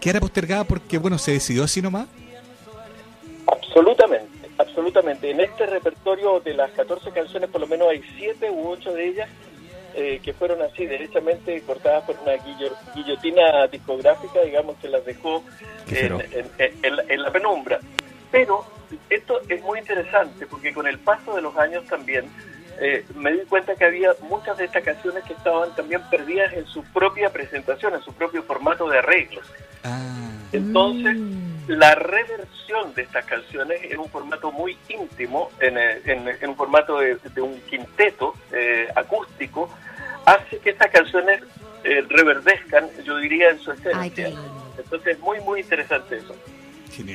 quedara 0.00 0.20
postergada 0.20 0.62
porque, 0.62 0.96
bueno, 0.96 1.18
se 1.18 1.32
decidió 1.32 1.64
así 1.64 1.82
nomás? 1.82 2.06
Absolutamente 3.48 4.44
absolutamente. 4.58 5.30
En 5.30 5.40
este 5.40 5.66
repertorio 5.66 6.40
de 6.40 6.54
las 6.54 6.70
14 6.72 7.10
canciones, 7.10 7.50
por 7.50 7.60
lo 7.60 7.66
menos 7.66 7.88
hay 7.88 8.02
7 8.18 8.50
u 8.50 8.68
8 8.68 8.92
de 8.92 9.08
ellas 9.08 9.28
eh, 9.96 10.20
que 10.22 10.32
fueron 10.32 10.62
así, 10.62 10.86
derechamente 10.86 11.60
cortadas 11.62 12.04
por 12.04 12.16
una 12.20 12.32
guillotina 12.94 13.66
discográfica, 13.68 14.40
digamos, 14.42 14.76
que 14.78 14.88
las 14.88 15.04
dejó 15.04 15.42
en, 15.88 17.22
la 17.22 17.30
penumbra. 17.30 17.78
Pero 18.30 18.64
esto 19.08 19.40
es 19.48 19.62
muy 19.62 19.78
interesante 19.78 20.46
porque 20.46 20.72
con 20.72 20.86
el 20.86 20.98
paso 20.98 21.36
de 21.36 21.42
los 21.42 21.56
años 21.56 21.84
también 21.86 22.24
eh, 22.80 23.04
me 23.14 23.32
di 23.32 23.44
cuenta 23.46 23.76
que 23.76 23.84
había 23.84 24.10
muchas 24.28 24.58
de 24.58 24.64
estas 24.64 24.82
canciones 24.82 25.22
que 25.24 25.32
estaban 25.32 25.74
también 25.76 26.02
perdidas 26.10 26.52
en 26.54 26.66
su 26.66 26.82
propia 26.84 27.30
presentación, 27.30 27.94
en 27.94 28.02
su 28.02 28.12
propio 28.12 28.42
formato 28.42 28.88
de 28.88 28.98
arreglos. 28.98 29.46
Ah. 29.84 30.00
Entonces, 30.52 31.16
mm 31.16 31.54
la 31.66 31.94
reversión 31.94 32.94
de 32.94 33.02
estas 33.02 33.24
canciones 33.24 33.80
en 33.84 33.98
un 33.98 34.08
formato 34.08 34.52
muy 34.52 34.76
íntimo, 34.88 35.50
en, 35.60 35.78
eh, 35.78 36.38
un 36.46 36.56
formato 36.56 36.98
de, 36.98 37.18
un 37.40 37.60
quinteto 37.62 38.34
eh, 38.52 38.88
acústico, 38.94 39.70
hace 40.26 40.58
que 40.58 40.70
estas 40.70 40.90
canciones 40.90 41.42
eh, 41.84 42.04
reverdezcan, 42.08 42.88
yo 43.04 43.16
diría, 43.18 43.50
en 43.50 43.58
su 43.58 43.72
esencia. 43.72 44.32
Entonces 44.76 45.16
es 45.16 45.20
muy, 45.20 45.40
muy 45.40 45.60
interesante 45.60 46.16
eso. 46.16 46.34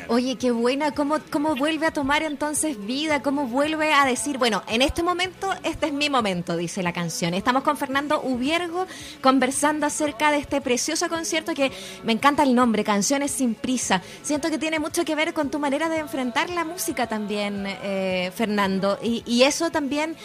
Oye, 0.08 0.36
qué 0.36 0.52
buena, 0.52 0.92
¿Cómo, 0.92 1.20
cómo 1.30 1.56
vuelve 1.56 1.86
a 1.86 1.92
tomar 1.92 2.24
entonces 2.24 2.86
vida, 2.86 3.22
cómo 3.22 3.48
vuelve 3.48 3.94
a 3.94 4.06
decir, 4.06 4.38
bueno, 4.38 4.64
en 4.68 4.82
este 4.82 5.04
momento, 5.04 5.54
este 5.64 5.88
es 5.88 5.94
mi 5.94 6.10
momento, 6.10 6.58
dice 6.58 6.84
la 6.84 6.94
canción. 6.94 7.34
Estamos 7.34 7.64
con 7.64 7.78
Fernando 7.78 8.22
Ubiergo 8.22 8.88
conversando 9.22 9.86
acerca 9.86 10.32
de 10.32 10.40
este 10.40 10.62
precioso 10.62 11.08
concierto 11.08 11.54
que 11.54 11.72
me 12.04 12.14
encanta 12.14 12.44
el 12.44 12.56
nombre, 12.56 12.84
Canciones 12.84 13.32
sin 13.32 13.56
prisa. 13.56 14.02
Siento 14.24 14.50
que 14.50 14.58
tiene 14.58 14.80
mucho 14.80 15.06
que 15.06 15.16
ver 15.16 15.34
con 15.34 15.50
tu 15.50 15.60
manera 15.60 15.90
de 15.90 16.00
enfrentar 16.00 16.50
la 16.50 16.66
música 16.66 17.08
también, 17.08 17.66
eh, 17.68 18.32
Fernando. 18.36 18.98
Y, 19.02 19.40
eso 19.40 19.72
también 19.72 20.16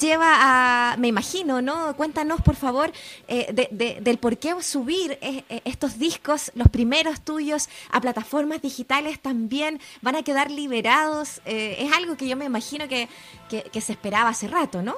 lleva 0.00 0.92
a, 0.92 0.96
me 0.96 1.08
imagino, 1.08 1.60
¿no? 1.60 1.94
Cuéntanos, 1.94 2.40
por 2.40 2.56
favor, 2.56 2.90
eh, 3.28 3.98
del 4.00 4.18
por 4.18 4.38
qué 4.38 4.54
subir 4.62 5.18
eh, 5.20 5.44
estos 5.64 5.98
discos, 5.98 6.50
los 6.54 6.68
primeros 6.68 7.20
tuyos, 7.20 7.68
a 7.90 8.00
plataformas 8.00 8.62
digitales 8.62 9.01
también 9.20 9.80
van 10.00 10.16
a 10.16 10.22
quedar 10.22 10.50
liberados. 10.50 11.40
Eh, 11.44 11.76
es 11.78 11.92
algo 11.92 12.16
que 12.16 12.28
yo 12.28 12.36
me 12.36 12.44
imagino 12.44 12.88
que, 12.88 13.08
que, 13.48 13.80
se 13.80 13.92
esperaba 13.92 14.30
hace 14.30 14.48
rato, 14.48 14.82
¿no? 14.82 14.96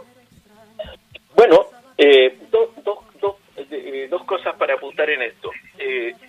Bueno, 1.36 1.66
eh, 1.98 2.38
eh, 3.70 4.08
dos 4.10 4.24
cosas 4.24 4.54
para 4.56 4.74
apuntar 4.74 5.10
en 5.10 5.22
esto. 5.22 5.50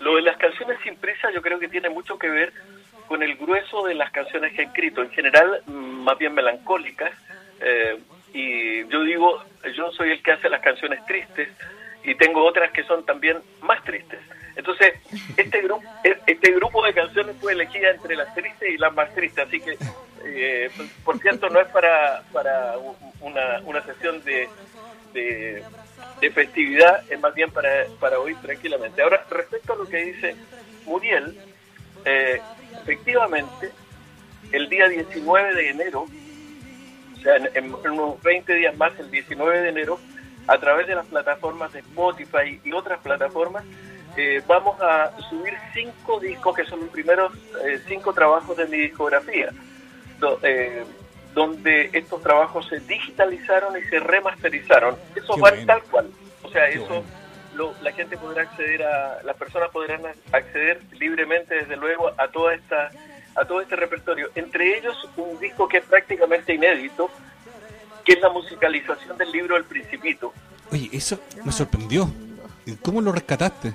lo 0.00 0.16
de 0.16 0.22
las 0.22 0.36
canciones 0.36 0.78
sin 0.82 0.96
prisa 0.96 1.30
yo 1.32 1.42
creo 1.42 1.58
que 1.58 1.68
tiene 1.68 1.88
mucho 1.88 2.18
que 2.18 2.28
ver 2.28 2.52
con 3.08 3.22
el 3.22 3.36
grueso 3.36 3.86
de 3.86 3.94
las 3.94 4.10
canciones 4.10 4.52
que 4.54 4.62
he 4.62 4.64
escrito, 4.64 5.02
en 5.02 5.10
general 5.10 5.62
mm, 5.66 5.70
más 5.72 6.18
bien 6.18 6.34
melancólicas, 6.34 7.12
y 8.32 8.86
yo 8.88 9.02
digo, 9.02 9.42
yo 9.74 9.90
soy 9.92 10.10
el 10.10 10.22
que 10.22 10.32
hace 10.32 10.50
las 10.50 10.60
canciones 10.60 11.04
tristes 11.06 11.48
y 12.04 12.14
tengo 12.14 12.44
otras 12.44 12.70
que 12.70 12.84
son 12.84 13.04
también 13.04 13.38
más 13.62 13.82
tristes. 13.84 14.20
Entonces, 14.56 14.94
este 15.36 15.60
grupo, 15.60 15.82
este 16.02 16.50
grupo 16.52 16.84
de 16.84 16.94
canciones 16.94 17.36
fue 17.40 17.52
elegida 17.52 17.90
entre 17.90 18.16
las 18.16 18.34
tristes 18.34 18.70
y 18.70 18.78
las 18.78 18.92
más 18.94 19.12
tristes, 19.14 19.46
así 19.46 19.60
que, 19.60 19.76
eh, 20.24 20.70
por 21.04 21.18
cierto, 21.18 21.50
no 21.50 21.60
es 21.60 21.68
para, 21.68 22.22
para 22.32 22.74
una, 23.20 23.60
una 23.64 23.84
sesión 23.84 24.24
de, 24.24 24.48
de, 25.12 26.30
festividad, 26.30 27.04
es 27.10 27.20
más 27.20 27.34
bien 27.34 27.50
para, 27.50 27.86
para 28.00 28.18
oír 28.18 28.36
tranquilamente. 28.42 29.02
Ahora, 29.02 29.24
respecto 29.30 29.74
a 29.74 29.76
lo 29.76 29.86
que 29.86 29.98
dice 29.98 30.34
Muriel, 30.86 31.38
eh, 32.04 32.40
efectivamente, 32.82 33.70
el 34.52 34.68
día 34.68 34.88
19 34.88 35.54
de 35.54 35.70
enero, 35.70 36.06
o 37.14 37.20
sea, 37.20 37.36
en, 37.36 37.74
unos 37.74 38.22
20 38.22 38.54
días 38.54 38.76
más, 38.76 38.98
el 38.98 39.10
19 39.10 39.60
de 39.60 39.68
enero, 39.68 40.00
a 40.46 40.58
través 40.58 40.86
de 40.86 40.94
las 40.94 41.06
plataformas 41.06 41.72
de 41.72 41.80
Spotify 41.80 42.60
y 42.64 42.72
otras 42.72 43.00
plataformas, 43.00 43.64
eh, 44.16 44.42
vamos 44.46 44.80
a 44.80 45.12
subir 45.28 45.54
cinco 45.74 46.18
discos 46.20 46.56
que 46.56 46.64
son 46.64 46.80
los 46.80 46.88
primeros 46.88 47.32
eh, 47.64 47.80
cinco 47.86 48.12
trabajos 48.14 48.56
de 48.56 48.66
mi 48.66 48.78
discografía, 48.78 49.50
eh, 50.42 50.84
donde 51.34 51.90
estos 51.92 52.22
trabajos 52.22 52.66
se 52.66 52.80
digitalizaron 52.80 53.78
y 53.78 53.82
se 53.84 54.00
remasterizaron. 54.00 54.96
Eso 55.14 55.36
va 55.38 55.52
tal 55.66 55.82
cual. 55.84 56.10
O 56.42 56.48
sea, 56.50 56.68
eso 56.68 57.04
la 57.82 57.92
gente 57.92 58.16
podrá 58.16 58.42
acceder 58.42 58.82
a, 58.82 59.22
las 59.22 59.36
personas 59.36 59.70
podrán 59.70 60.02
acceder 60.32 60.80
libremente, 60.92 61.54
desde 61.54 61.76
luego, 61.76 62.10
a 62.16 62.28
toda 62.28 62.54
esta 62.54 62.90
a 63.34 63.44
todo 63.44 63.60
este 63.60 63.76
repertorio. 63.76 64.30
Entre 64.34 64.78
ellos, 64.78 64.96
un 65.18 65.38
disco 65.38 65.68
que 65.68 65.78
es 65.78 65.84
prácticamente 65.84 66.54
inédito, 66.54 67.10
que 68.02 68.14
es 68.14 68.20
la 68.20 68.30
musicalización 68.30 69.18
del 69.18 69.30
libro 69.30 69.58
El 69.58 69.64
Principito. 69.64 70.32
Oye, 70.72 70.88
eso 70.90 71.20
me 71.44 71.52
sorprendió. 71.52 72.08
¿Cómo 72.82 73.02
lo 73.02 73.12
rescataste? 73.12 73.74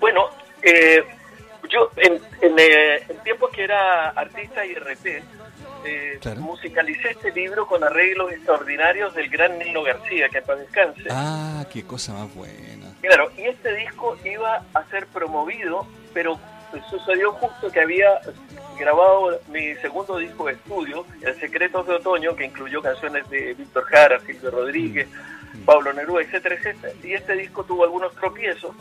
Bueno, 0.00 0.30
eh, 0.62 1.04
yo 1.68 1.90
en, 1.96 2.14
en, 2.40 2.58
eh, 2.58 3.06
tiempos 3.22 3.50
que 3.50 3.64
era 3.64 4.08
artista 4.10 4.64
y 4.64 4.74
RP, 4.74 5.22
eh, 5.84 6.20
musicalicé 6.38 7.10
este 7.10 7.30
libro 7.32 7.66
con 7.66 7.82
arreglos 7.84 8.32
extraordinarios 8.32 9.14
del 9.14 9.28
gran 9.28 9.58
Nino 9.58 9.82
García, 9.82 10.28
que 10.28 10.42
para 10.42 10.60
descanse. 10.60 11.04
Ah, 11.10 11.64
qué 11.72 11.84
cosa 11.84 12.12
más 12.12 12.34
buena. 12.34 12.92
Claro, 13.00 13.30
y 13.36 13.42
este 13.42 13.74
disco 13.76 14.16
iba 14.24 14.62
a 14.74 14.84
ser 14.90 15.06
promovido, 15.06 15.86
pero 16.12 16.38
sucedió 16.88 17.32
justo 17.32 17.70
que 17.70 17.80
había 17.80 18.20
grabado 18.78 19.40
mi 19.48 19.74
segundo 19.76 20.18
disco 20.18 20.46
de 20.46 20.52
estudio, 20.54 21.04
El 21.22 21.38
Secretos 21.38 21.86
de 21.86 21.94
Otoño, 21.94 22.34
que 22.34 22.44
incluyó 22.44 22.82
canciones 22.82 23.28
de 23.30 23.54
Víctor 23.54 23.84
Jara, 23.84 24.20
Silvio 24.20 24.50
Rodríguez, 24.50 25.08
mm. 25.54 25.64
Pablo 25.64 25.92
Neruda, 25.92 26.22
etcétera, 26.22 26.54
etcétera. 26.56 26.92
Y 27.02 27.12
este 27.12 27.34
disco 27.34 27.64
tuvo 27.64 27.84
algunos 27.84 28.14
tropiezos. 28.14 28.74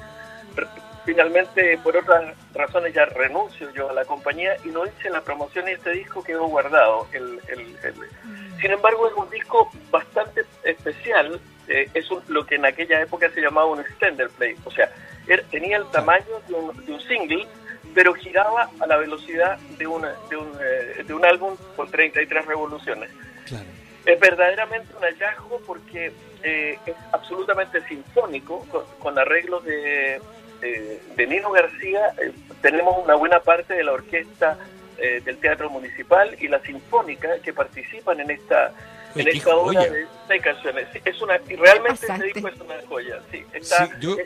Finalmente, 1.09 1.75
por 1.79 1.97
otras 1.97 2.35
razones, 2.53 2.93
ya 2.93 3.03
renuncio 3.05 3.73
yo 3.73 3.89
a 3.89 3.93
la 3.93 4.05
compañía 4.05 4.55
y 4.63 4.67
no 4.67 4.85
hice 4.85 5.09
la 5.09 5.21
promoción 5.21 5.67
y 5.67 5.71
este 5.71 5.89
disco 5.89 6.23
quedó 6.23 6.45
guardado. 6.45 7.07
El, 7.11 7.39
Sin 8.61 8.69
embargo, 8.69 9.07
es 9.07 9.15
un 9.15 9.27
disco 9.31 9.71
bastante 9.89 10.45
especial. 10.63 11.41
Eh, 11.67 11.89
es 11.95 12.05
lo 12.27 12.45
que 12.45 12.55
en 12.57 12.65
aquella 12.67 13.01
época 13.01 13.27
se 13.31 13.41
llamaba 13.41 13.65
un 13.65 13.79
extender 13.79 14.29
play. 14.29 14.55
O 14.65 14.69
sea, 14.69 14.91
er, 15.27 15.43
tenía 15.49 15.77
el 15.77 15.89
tamaño 15.89 16.41
de 16.47 16.53
un, 16.53 16.85
de 16.85 16.91
un 16.91 17.01
single, 17.01 17.47
pero 17.95 18.13
giraba 18.13 18.69
a 18.79 18.85
la 18.85 18.97
velocidad 18.97 19.57
de, 19.79 19.87
una, 19.87 20.13
de, 20.29 20.37
un, 20.37 20.51
eh, 20.61 21.03
de 21.03 21.11
un 21.15 21.25
álbum 21.25 21.57
con 21.75 21.89
33 21.89 22.45
revoluciones. 22.45 23.09
Es 24.05 24.19
verdaderamente 24.19 24.93
un 24.95 25.01
hallazgo 25.01 25.59
porque 25.65 26.13
eh, 26.43 26.77
es 26.85 26.95
absolutamente 27.11 27.81
sinfónico, 27.87 28.65
con, 28.99 29.17
arreglos 29.17 29.65
de, 29.65 30.21
de, 30.61 31.27
Nino 31.27 31.51
García. 31.51 32.13
Eh, 32.21 32.31
tenemos 32.61 33.03
una 33.03 33.15
buena 33.15 33.39
parte 33.39 33.73
de 33.73 33.83
la 33.83 33.93
orquesta 33.93 34.57
del 34.99 35.37
Teatro 35.37 35.69
Municipal 35.69 36.35
y 36.41 36.49
la 36.49 36.59
Sinfónica 36.59 37.39
que 37.41 37.53
participan 37.53 38.19
en 38.19 38.31
esta 38.31 38.73
en 39.15 39.27
esta 39.27 39.55
obra 39.55 39.81
de 39.81 40.05
seis 40.27 40.41
canciones. 40.41 40.87
Es 41.05 41.21
una, 41.21 41.39
y 41.47 41.55
realmente 41.55 42.05
ese 42.05 42.23
disco 42.23 42.47
es 42.47 42.59
una 42.59 42.75
joya. 42.87 43.19
Sí, 43.31 43.43
está, 43.53 43.99
yo... 43.99 44.17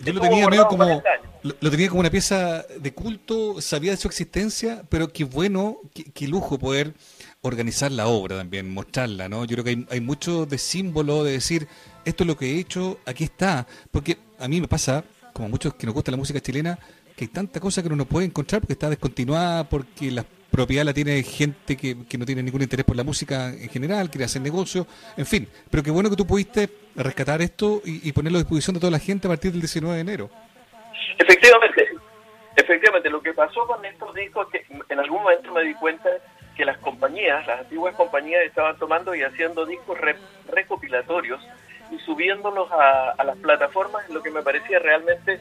Yo 0.00 0.12
lo 0.12 0.20
tenía 0.20 0.46
medio 0.48 0.66
como 0.68 1.02
lo, 1.42 1.70
tenía 1.70 1.88
como 1.88 2.00
una 2.00 2.10
pieza 2.10 2.62
de 2.78 2.92
culto, 2.92 3.62
sabía 3.62 3.92
de 3.92 3.96
su 3.96 4.06
existencia, 4.06 4.82
pero 4.90 5.08
qué 5.08 5.24
bueno, 5.24 5.78
qué, 5.92 6.28
lujo 6.28 6.58
poder 6.58 6.92
organizar 7.40 7.90
la 7.90 8.06
obra 8.06 8.36
también, 8.36 8.70
mostrarla, 8.70 9.30
¿no? 9.30 9.46
Yo 9.46 9.54
creo 9.54 9.64
que 9.64 9.70
hay, 9.70 9.86
hay 9.90 10.00
mucho 10.00 10.44
de 10.44 10.58
símbolo, 10.58 11.24
de 11.24 11.32
decir, 11.32 11.68
esto 12.04 12.24
es 12.24 12.26
lo 12.26 12.36
que 12.36 12.46
he 12.46 12.58
hecho, 12.58 12.98
aquí 13.06 13.24
está, 13.24 13.66
porque 13.90 14.18
a 14.38 14.46
mí 14.46 14.60
me 14.60 14.68
pasa, 14.68 15.04
como 15.34 15.48
muchos 15.48 15.74
que 15.74 15.84
nos 15.84 15.94
gusta 15.94 16.12
la 16.12 16.16
música 16.16 16.40
chilena, 16.40 16.78
que 17.16 17.24
hay 17.24 17.28
tanta 17.28 17.60
cosa 17.60 17.82
que 17.82 17.90
no 17.90 18.04
puede 18.06 18.26
encontrar 18.26 18.60
porque 18.62 18.72
está 18.74 18.88
descontinuada, 18.88 19.68
porque 19.68 20.10
las 20.10 20.24
propiedad 20.50 20.84
la 20.84 20.94
tiene 20.94 21.20
gente 21.24 21.76
que, 21.76 21.96
no 22.16 22.24
tiene 22.24 22.40
ningún 22.40 22.62
interés 22.62 22.86
por 22.86 22.94
la 22.94 23.02
música 23.02 23.48
en 23.48 23.68
general, 23.68 24.08
quiere 24.08 24.24
hacer 24.24 24.40
negocio, 24.40 24.86
en 25.16 25.26
fin. 25.26 25.48
Pero 25.68 25.82
qué 25.82 25.90
bueno 25.90 26.08
que 26.08 26.14
tú 26.14 26.24
pudiste 26.24 26.68
rescatar 26.94 27.42
esto 27.42 27.82
y, 27.84 28.12
ponerlo 28.12 28.38
a 28.38 28.42
disposición 28.42 28.74
de 28.74 28.80
toda 28.80 28.92
la 28.92 29.00
gente 29.00 29.26
a 29.26 29.30
partir 29.30 29.50
del 29.50 29.60
19 29.60 29.96
de 29.96 30.00
enero. 30.00 30.30
Efectivamente, 31.18 31.88
efectivamente, 32.54 33.10
lo 33.10 33.20
que 33.20 33.32
pasó 33.32 33.66
con 33.66 33.84
estos 33.84 34.14
discos, 34.14 34.46
que 34.50 34.64
en 34.88 34.98
algún 35.00 35.24
momento 35.24 35.52
me 35.52 35.64
di 35.64 35.74
cuenta 35.74 36.08
que 36.56 36.64
las 36.64 36.78
compañías, 36.78 37.44
las 37.48 37.62
antiguas 37.62 37.96
compañías 37.96 38.42
estaban 38.44 38.78
tomando 38.78 39.12
y 39.16 39.24
haciendo 39.24 39.66
discos 39.66 39.98
recopilatorios 40.46 41.40
y 41.90 41.98
subiéndolos 41.98 42.70
a, 42.72 43.10
a 43.10 43.24
las 43.24 43.36
plataformas, 43.38 44.08
lo 44.10 44.22
que 44.22 44.30
me 44.30 44.42
parecía 44.42 44.78
realmente 44.78 45.40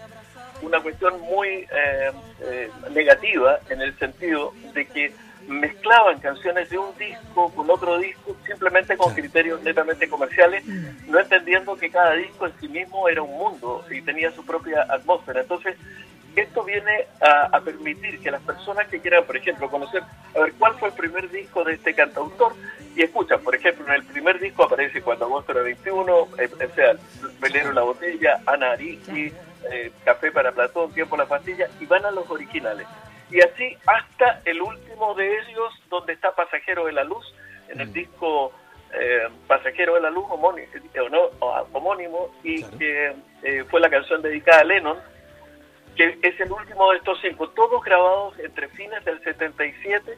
una 0.63 0.79
cuestión 0.81 1.19
muy 1.21 1.47
eh, 1.47 2.11
eh, 2.41 2.69
negativa 2.91 3.59
en 3.69 3.81
el 3.81 3.97
sentido 3.97 4.53
de 4.73 4.85
que 4.85 5.13
mezclaban 5.47 6.19
canciones 6.19 6.69
de 6.69 6.77
un 6.77 6.97
disco 6.97 7.51
con 7.53 7.69
otro 7.69 7.97
disco 7.97 8.35
simplemente 8.47 8.95
con 8.95 9.13
criterios 9.13 9.61
netamente 9.61 10.07
comerciales, 10.07 10.65
no 11.07 11.19
entendiendo 11.19 11.75
que 11.75 11.89
cada 11.89 12.13
disco 12.13 12.47
en 12.47 12.53
sí 12.61 12.69
mismo 12.69 13.09
era 13.09 13.21
un 13.21 13.37
mundo 13.37 13.83
y 13.91 14.01
tenía 14.01 14.31
su 14.31 14.45
propia 14.45 14.83
atmósfera. 14.83 15.41
Entonces, 15.41 15.75
esto 16.35 16.63
viene 16.63 17.07
a, 17.21 17.59
permitir 17.59 18.19
que 18.19 18.31
las 18.31 18.41
personas 18.41 18.87
que 18.87 18.99
quieran, 18.99 19.25
por 19.25 19.37
ejemplo, 19.37 19.69
conocer, 19.69 20.01
a 20.35 20.39
ver 20.39 20.53
cuál 20.53 20.73
fue 20.75 20.89
el 20.89 20.95
primer 20.95 21.29
disco 21.29 21.63
de 21.63 21.73
este 21.73 21.93
cantautor, 21.93 22.53
y 22.95 23.01
escuchan, 23.01 23.41
por 23.41 23.55
ejemplo, 23.55 23.85
en 23.87 23.93
el 23.93 24.03
primer 24.03 24.39
disco 24.39 24.63
aparece 24.63 25.01
Cuando 25.01 25.25
agosto 25.25 25.51
era 25.51 25.61
21, 25.61 26.27
eh, 26.39 26.49
o 26.53 26.75
sea, 26.75 26.95
Velero 27.39 27.71
la 27.71 27.81
botella, 27.81 28.41
Ana 28.45 28.71
Ariki, 28.71 29.31
eh, 29.71 29.91
Café 30.03 30.31
para 30.31 30.51
Platón, 30.51 30.93
Tiempo 30.93 31.17
la 31.17 31.25
pastilla, 31.25 31.67
y 31.79 31.85
van 31.85 32.05
a 32.05 32.11
los 32.11 32.29
originales. 32.29 32.87
Y 33.31 33.41
así 33.41 33.77
hasta 33.85 34.41
el 34.45 34.61
último 34.61 35.15
de 35.15 35.39
ellos, 35.39 35.73
donde 35.89 36.13
está 36.13 36.35
Pasajero 36.35 36.85
de 36.85 36.93
la 36.93 37.03
Luz, 37.03 37.25
en 37.69 37.81
el 37.81 37.87
mm. 37.87 37.93
disco 37.93 38.51
eh, 38.93 39.27
Pasajero 39.47 39.95
de 39.95 40.01
la 40.01 40.11
Luz 40.11 40.25
homónimo, 40.29 40.67
homónimo 41.71 42.35
y 42.43 42.63
que 42.63 43.15
fue 43.69 43.81
la 43.81 43.89
canción 43.89 44.21
dedicada 44.21 44.61
a 44.61 44.63
Lennon, 44.63 44.97
que 45.95 46.17
es 46.21 46.39
el 46.39 46.51
último 46.51 46.91
de 46.91 46.97
estos 46.97 47.19
cinco, 47.21 47.49
todos 47.49 47.83
grabados 47.83 48.37
entre 48.39 48.67
fines 48.69 49.03
del 49.05 49.21
77 49.23 50.17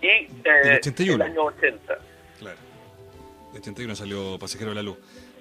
y 0.00 0.06
eh, 0.06 0.80
el, 0.84 1.22
año 1.22 1.44
80. 1.44 1.98
Claro. 2.38 2.58
El 3.52 3.60
81 3.60 3.96
salió 3.96 4.38
Pasajero 4.38 4.70
de 4.70 4.76
la 4.76 4.82
Luz. 4.82 4.96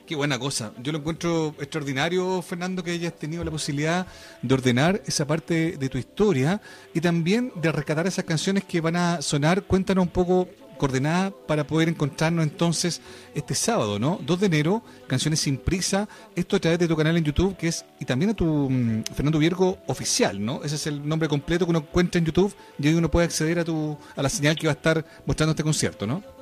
Qué 0.05 0.15
buena 0.15 0.39
cosa. 0.39 0.71
Yo 0.81 0.93
lo 0.93 0.99
encuentro 0.99 1.53
extraordinario, 1.59 2.41
Fernando, 2.41 2.81
que 2.81 2.91
hayas 2.91 3.13
tenido 3.17 3.43
la 3.43 3.51
posibilidad 3.51 4.07
de 4.41 4.53
ordenar 4.53 5.01
esa 5.05 5.27
parte 5.27 5.75
de 5.77 5.89
tu 5.89 5.97
historia 5.97 6.61
y 6.93 7.01
también 7.01 7.51
de 7.55 7.73
rescatar 7.73 8.07
esas 8.07 8.23
canciones 8.23 8.63
que 8.63 8.79
van 8.79 8.95
a 8.95 9.21
sonar. 9.21 9.63
Cuéntanos 9.63 10.03
un 10.03 10.11
poco 10.11 10.47
coordenada 10.77 11.31
para 11.31 11.67
poder 11.67 11.89
encontrarnos 11.89 12.43
entonces 12.43 13.01
este 13.35 13.53
sábado, 13.53 13.99
¿no? 13.99 14.19
2 14.25 14.39
de 14.39 14.45
enero, 14.45 14.83
Canciones 15.07 15.41
sin 15.41 15.57
prisa, 15.57 16.07
esto 16.35 16.55
a 16.55 16.59
través 16.59 16.79
de 16.79 16.87
tu 16.87 16.95
canal 16.95 17.17
en 17.17 17.23
YouTube, 17.23 17.57
que 17.57 17.67
es, 17.67 17.83
y 17.99 18.05
también 18.05 18.31
a 18.31 18.33
tu 18.33 18.45
mm, 18.45 19.03
Fernando 19.13 19.39
Viergo 19.39 19.79
oficial, 19.87 20.43
¿no? 20.43 20.63
Ese 20.63 20.75
es 20.75 20.87
el 20.87 21.05
nombre 21.07 21.27
completo 21.27 21.65
que 21.65 21.71
uno 21.71 21.79
encuentra 21.79 22.19
en 22.19 22.25
YouTube 22.25 22.55
y 22.79 22.87
ahí 22.87 22.93
uno 22.93 23.11
puede 23.11 23.25
acceder 23.25 23.59
a 23.59 23.65
tu 23.65 23.97
a 24.15 24.21
la 24.21 24.29
señal 24.29 24.55
que 24.55 24.67
va 24.67 24.73
a 24.73 24.75
estar 24.75 25.05
mostrando 25.25 25.51
este 25.51 25.63
concierto, 25.63 26.07
¿no? 26.07 26.36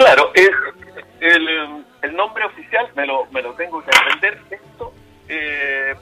Claro, 0.00 0.32
es 0.34 0.50
el, 1.20 1.84
el 2.00 2.16
nombre 2.16 2.42
oficial, 2.46 2.88
me 2.96 3.06
lo, 3.06 3.26
me 3.26 3.42
lo 3.42 3.52
tengo 3.52 3.84
que 3.84 3.90
aprender, 3.94 4.40
esto, 4.48 4.94
eh, 5.28 5.94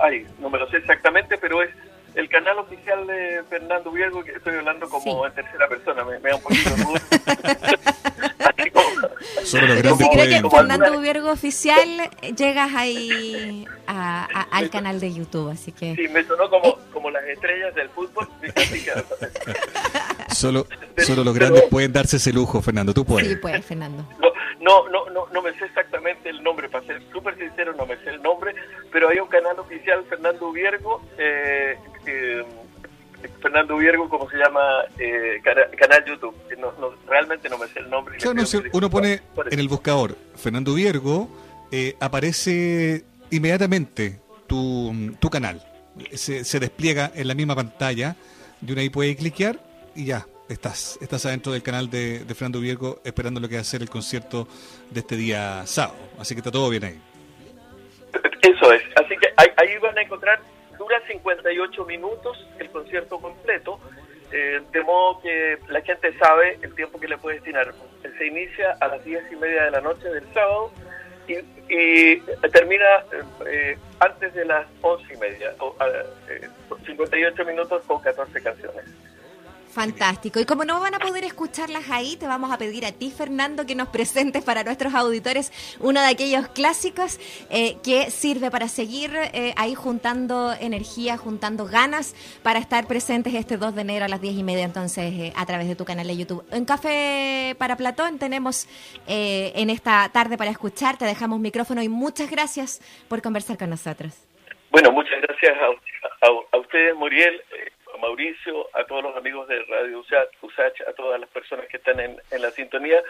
ay, 0.00 0.24
no 0.38 0.48
me 0.48 0.58
lo 0.58 0.70
sé 0.70 0.76
exactamente, 0.76 1.36
pero 1.38 1.64
es 1.64 1.70
el 2.14 2.28
canal 2.28 2.58
oficial 2.58 3.04
de 3.08 3.42
Fernando 3.50 3.90
Viergo, 3.90 4.22
que 4.22 4.30
estoy 4.30 4.54
hablando 4.54 4.88
como 4.88 5.26
en 5.26 5.34
tercera 5.34 5.68
persona, 5.68 6.04
me, 6.04 6.20
da 6.20 6.36
un 6.36 6.42
poquito 6.42 6.70
de 6.70 6.76
los 9.82 9.98
si 9.98 10.08
cree 10.08 10.28
que 10.28 10.48
Fernando 10.48 11.00
Viergo 11.00 11.32
oficial, 11.32 12.08
llegas 12.36 12.72
ahí 12.72 13.66
al 13.88 14.70
canal 14.70 15.00
de 15.00 15.12
YouTube, 15.12 15.50
así 15.50 15.72
que... 15.72 15.96
Sí, 15.96 16.06
me 16.06 16.22
sonó 16.22 16.48
como, 16.48 16.78
como 16.92 17.10
las 17.10 17.24
estrellas 17.24 17.74
del 17.74 17.88
fútbol. 17.88 18.28
solo, 20.42 20.66
solo 20.98 21.24
los 21.24 21.34
grandes 21.34 21.62
pueden 21.70 21.92
darse 21.92 22.16
ese 22.16 22.32
lujo, 22.32 22.60
Fernando, 22.60 22.92
tú 22.92 23.04
puedes. 23.04 23.28
Sí, 23.28 23.36
puedes, 23.36 23.64
Fernando. 23.64 24.06
No, 24.60 24.88
no, 24.88 25.08
no, 25.10 25.26
no, 25.32 25.42
me 25.42 25.52
sé 25.54 25.64
exactamente 25.64 26.28
el 26.28 26.42
nombre, 26.42 26.68
para 26.68 26.86
ser 26.86 27.02
súper 27.12 27.36
sincero, 27.36 27.74
no 27.76 27.86
me 27.86 27.96
sé 27.96 28.10
el 28.10 28.22
nombre, 28.22 28.54
pero 28.92 29.08
hay 29.08 29.18
un 29.18 29.28
canal 29.28 29.58
oficial, 29.58 30.04
Fernando 30.08 30.52
Viergo, 30.52 31.02
eh, 31.18 31.76
eh, 32.06 32.44
Fernando 33.40 33.76
Viergo, 33.76 34.08
como 34.08 34.28
se 34.30 34.36
llama, 34.36 34.60
eh, 34.98 35.40
canal, 35.42 36.04
YouTube. 36.04 36.34
No, 36.58 36.92
realmente 37.08 37.48
no 37.48 37.58
me 37.58 37.66
sé 37.68 37.80
el 37.80 37.90
nombre. 37.90 38.18
uno 38.72 38.90
pone 38.90 39.20
en 39.50 39.58
el 39.58 39.68
buscador 39.68 40.16
Fernando 40.36 40.74
Viergo, 40.74 41.28
eh, 41.70 41.96
aparece 42.00 43.04
inmediatamente 43.30 44.20
tu, 44.46 45.14
tu 45.18 45.30
canal. 45.30 45.62
Se, 46.12 46.44
se, 46.44 46.58
despliega 46.58 47.12
en 47.14 47.28
la 47.28 47.34
misma 47.34 47.54
pantalla 47.54 48.16
y 48.66 48.72
uno 48.72 48.80
ahí 48.80 48.88
puede 48.88 49.14
cliquear 49.14 49.60
y 49.94 50.06
ya, 50.06 50.26
estás, 50.48 50.98
estás 51.00 51.26
adentro 51.26 51.52
del 51.52 51.62
canal 51.62 51.90
de, 51.90 52.24
de 52.24 52.34
Fernando 52.34 52.60
Viergo 52.60 53.00
esperando 53.04 53.40
lo 53.40 53.48
que 53.48 53.56
va 53.56 53.60
a 53.60 53.64
ser 53.64 53.82
el 53.82 53.90
concierto 53.90 54.46
de 54.90 55.00
este 55.00 55.16
día 55.16 55.66
sábado. 55.66 55.98
Así 56.18 56.34
que 56.34 56.40
está 56.40 56.50
todo 56.50 56.68
bien 56.70 56.84
ahí. 56.84 57.00
Eso 58.42 58.72
es. 58.72 58.82
Así 58.96 59.16
que 59.16 59.32
ahí 59.36 59.78
van 59.78 59.96
a 59.96 60.02
encontrar 60.02 60.40
dura 60.78 61.00
58 61.06 61.84
minutos 61.84 62.46
el 62.58 62.68
concierto 62.70 63.18
completo, 63.18 63.78
eh, 64.32 64.60
de 64.72 64.82
modo 64.82 65.20
que 65.20 65.58
la 65.68 65.80
gente 65.82 66.12
sabe 66.18 66.58
el 66.62 66.74
tiempo 66.74 66.98
que 66.98 67.08
le 67.08 67.18
puede 67.18 67.36
destinar. 67.36 67.72
Se 68.18 68.26
inicia 68.26 68.72
a 68.80 68.88
las 68.88 69.04
10 69.04 69.32
y 69.32 69.36
media 69.36 69.64
de 69.64 69.70
la 69.70 69.80
noche 69.80 70.08
del 70.08 70.24
sábado 70.34 70.72
y, 71.68 72.16
termina 72.50 73.04
eh, 73.46 73.78
antes 74.00 74.34
de 74.34 74.44
las 74.44 74.66
once 74.80 75.14
y 75.14 75.16
media, 75.16 75.54
o, 75.60 75.74
58 76.84 77.44
minutos 77.44 77.82
con 77.86 78.02
14 78.02 78.42
canciones. 78.42 78.84
Fantástico. 79.72 80.38
Y 80.38 80.44
como 80.44 80.66
no 80.66 80.80
van 80.80 80.94
a 80.94 80.98
poder 80.98 81.24
escucharlas 81.24 81.88
ahí, 81.88 82.16
te 82.18 82.26
vamos 82.26 82.52
a 82.52 82.58
pedir 82.58 82.84
a 82.84 82.92
ti, 82.92 83.10
Fernando, 83.10 83.64
que 83.64 83.74
nos 83.74 83.88
presentes 83.88 84.44
para 84.44 84.64
nuestros 84.64 84.94
auditores 84.94 85.50
uno 85.80 85.98
de 86.02 86.08
aquellos 86.08 86.46
clásicos 86.48 87.18
eh, 87.48 87.76
que 87.82 88.10
sirve 88.10 88.50
para 88.50 88.68
seguir 88.68 89.10
eh, 89.16 89.54
ahí 89.56 89.74
juntando 89.74 90.52
energía, 90.60 91.16
juntando 91.16 91.64
ganas 91.64 92.14
para 92.42 92.58
estar 92.58 92.86
presentes 92.86 93.32
este 93.32 93.56
2 93.56 93.74
de 93.74 93.80
enero 93.80 94.04
a 94.04 94.08
las 94.08 94.20
10 94.20 94.34
y 94.34 94.42
media, 94.42 94.64
entonces, 94.64 95.10
eh, 95.14 95.32
a 95.36 95.46
través 95.46 95.66
de 95.68 95.74
tu 95.74 95.86
canal 95.86 96.06
de 96.06 96.18
YouTube. 96.18 96.44
En 96.50 96.66
Café 96.66 97.56
para 97.56 97.74
Platón 97.74 98.18
tenemos 98.18 98.68
en 99.06 99.70
esta 99.70 100.10
tarde 100.12 100.36
para 100.36 100.50
escuchar, 100.50 100.98
te 100.98 101.06
dejamos 101.06 101.40
micrófono 101.40 101.82
y 101.82 101.88
muchas 101.88 102.30
gracias 102.30 102.82
por 103.08 103.22
conversar 103.22 103.56
con 103.56 103.70
nosotros. 103.70 104.12
Bueno, 104.70 104.92
muchas 104.92 105.18
gracias 105.22 105.56
a, 105.56 106.56
a 106.56 106.58
ustedes, 106.58 106.94
Muriel. 106.94 107.40
Mauricio, 108.02 108.68
a 108.74 108.84
todos 108.84 109.04
los 109.04 109.16
amigos 109.16 109.46
de 109.46 109.62
Radio 109.62 110.00
USACH, 110.00 110.80
a 110.88 110.92
todas 110.92 111.20
las 111.20 111.30
personas 111.30 111.66
que 111.68 111.76
están 111.76 112.00
en, 112.00 112.20
la 112.36 112.50
sintonía, 112.50 113.00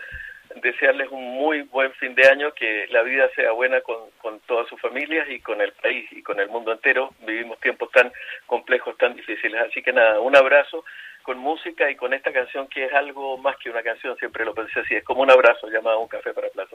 desearles 0.57 1.09
un 1.11 1.25
muy 1.25 1.63
buen 1.63 1.93
fin 1.95 2.15
de 2.15 2.29
año, 2.29 2.53
que 2.53 2.87
la 2.91 3.03
vida 3.03 3.31
sea 3.35 3.53
buena 3.53 3.81
con, 3.81 4.11
con 4.21 4.39
todas 4.41 4.69
sus 4.69 4.79
familias 4.81 5.27
y 5.31 5.41
con 5.41 5.63
el 5.63 5.73
país 5.73 6.07
y 6.13 6.23
con 6.23 6.39
el 6.41 6.49
mundo 6.49 6.73
entero. 6.73 7.15
Vivimos 7.21 7.59
tiempos 7.61 7.91
tan 7.91 8.13
complejos, 8.45 8.97
tan 8.99 9.17
difíciles. 9.17 9.63
Así 9.63 9.83
que 9.83 9.95
nada, 9.95 10.21
un 10.21 10.37
abrazo 10.37 10.85
con 11.23 11.39
música 11.39 11.91
y 11.91 11.97
con 11.97 12.13
esta 12.13 12.33
canción 12.33 12.69
que 12.69 12.85
es 12.85 12.93
algo 12.93 13.39
más 13.39 13.57
que 13.57 13.71
una 13.71 13.83
canción, 13.83 14.17
siempre 14.19 14.45
lo 14.45 14.55
pensé 14.55 14.81
así, 14.81 14.95
es 14.95 15.05
como 15.05 15.23
un 15.23 15.31
abrazo 15.31 15.69
llamado 15.69 16.01
Un 16.01 16.09
Café 16.09 16.35
para 16.35 16.51
Platón. 16.51 16.72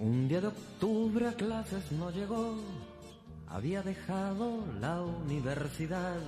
Un 0.00 0.28
día 0.28 0.40
de 0.40 0.46
octubre 0.46 1.28
a 1.28 1.34
clases 1.34 1.92
no 1.92 2.10
llegó, 2.10 2.56
había 3.48 3.82
dejado 3.82 4.64
la 4.80 5.02
universidad 5.02 6.22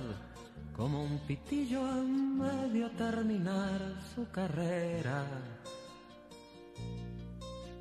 como 0.75 1.03
un 1.03 1.17
pitillo 1.25 1.83
a 1.83 1.95
medio 1.95 2.91
terminar 2.91 3.81
su 4.13 4.29
carrera. 4.29 5.25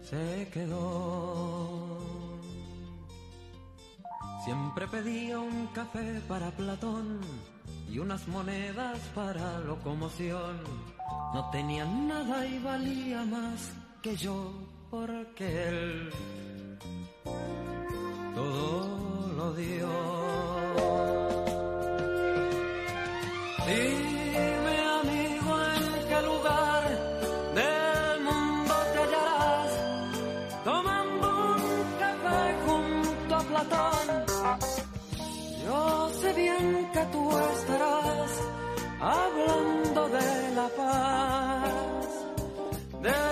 Se 0.03 0.49
quedó. 0.51 1.99
Siempre 4.47 4.89
pedía 4.89 5.39
un 5.41 5.67
café 5.75 6.23
para 6.27 6.51
Platón 6.53 7.21
y 7.91 7.99
unas 7.99 8.27
monedas 8.29 8.99
para 9.15 9.59
locomoción. 9.59 10.57
No 11.35 11.51
tenía 11.51 11.85
nada 11.85 12.47
y 12.47 12.59
valía 12.61 13.25
más 13.27 13.73
que 14.01 14.17
yo 14.17 14.72
porque 14.93 15.47
él 15.69 16.11
todo 18.35 19.29
lo 19.39 19.55
dio. 19.55 19.89
Dime 23.69 24.77
amigo 25.01 25.53
en 25.77 25.87
qué 26.11 26.19
lugar 26.31 26.85
del 27.59 28.21
mundo 28.29 28.75
te 28.93 28.99
hallarás 29.03 29.71
tomando 30.63 31.27
un 31.55 31.63
café 32.03 32.43
junto 32.67 33.35
a 33.35 33.43
Platón. 33.51 34.07
Yo 35.65 36.11
sé 36.21 36.33
bien 36.35 36.91
que 36.93 37.05
tú 37.13 37.23
estarás 37.57 38.31
hablando 39.01 40.01
de 40.17 40.55
la 40.59 40.69
paz. 40.81 42.09
De 43.01 43.32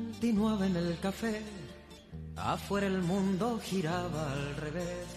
continuaba 0.21 0.67
en 0.67 0.75
el 0.75 0.99
café, 0.99 1.41
afuera 2.35 2.85
el 2.85 3.01
mundo 3.01 3.59
giraba 3.59 4.31
al 4.31 4.55
revés. 4.55 5.07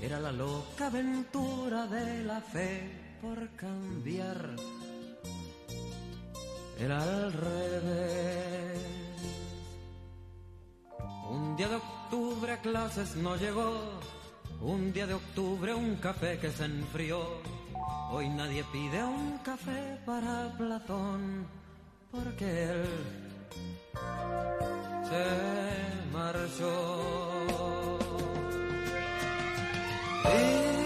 Era 0.00 0.20
la 0.20 0.30
loca 0.30 0.86
aventura 0.86 1.88
de 1.88 2.22
la 2.22 2.40
fe 2.40 3.18
por 3.20 3.50
cambiar. 3.56 4.54
Era 6.78 7.02
al 7.02 7.32
revés. 7.32 8.78
Un 11.28 11.56
día 11.56 11.68
de 11.70 11.74
octubre 11.74 12.52
a 12.52 12.60
clases 12.60 13.16
no 13.16 13.34
llegó. 13.34 13.98
Un 14.60 14.92
día 14.92 15.08
de 15.08 15.14
octubre 15.14 15.74
un 15.74 15.96
café 15.96 16.38
que 16.38 16.52
se 16.52 16.66
enfrió. 16.66 17.18
Hoy 18.12 18.28
nadie 18.28 18.62
pide 18.70 19.02
un 19.02 19.38
café 19.38 19.98
para 20.06 20.56
Platón 20.56 21.48
porque 22.12 22.66
él 22.66 23.33
se 25.08 25.24
marchó. 26.12 27.04
Dime 30.24 30.83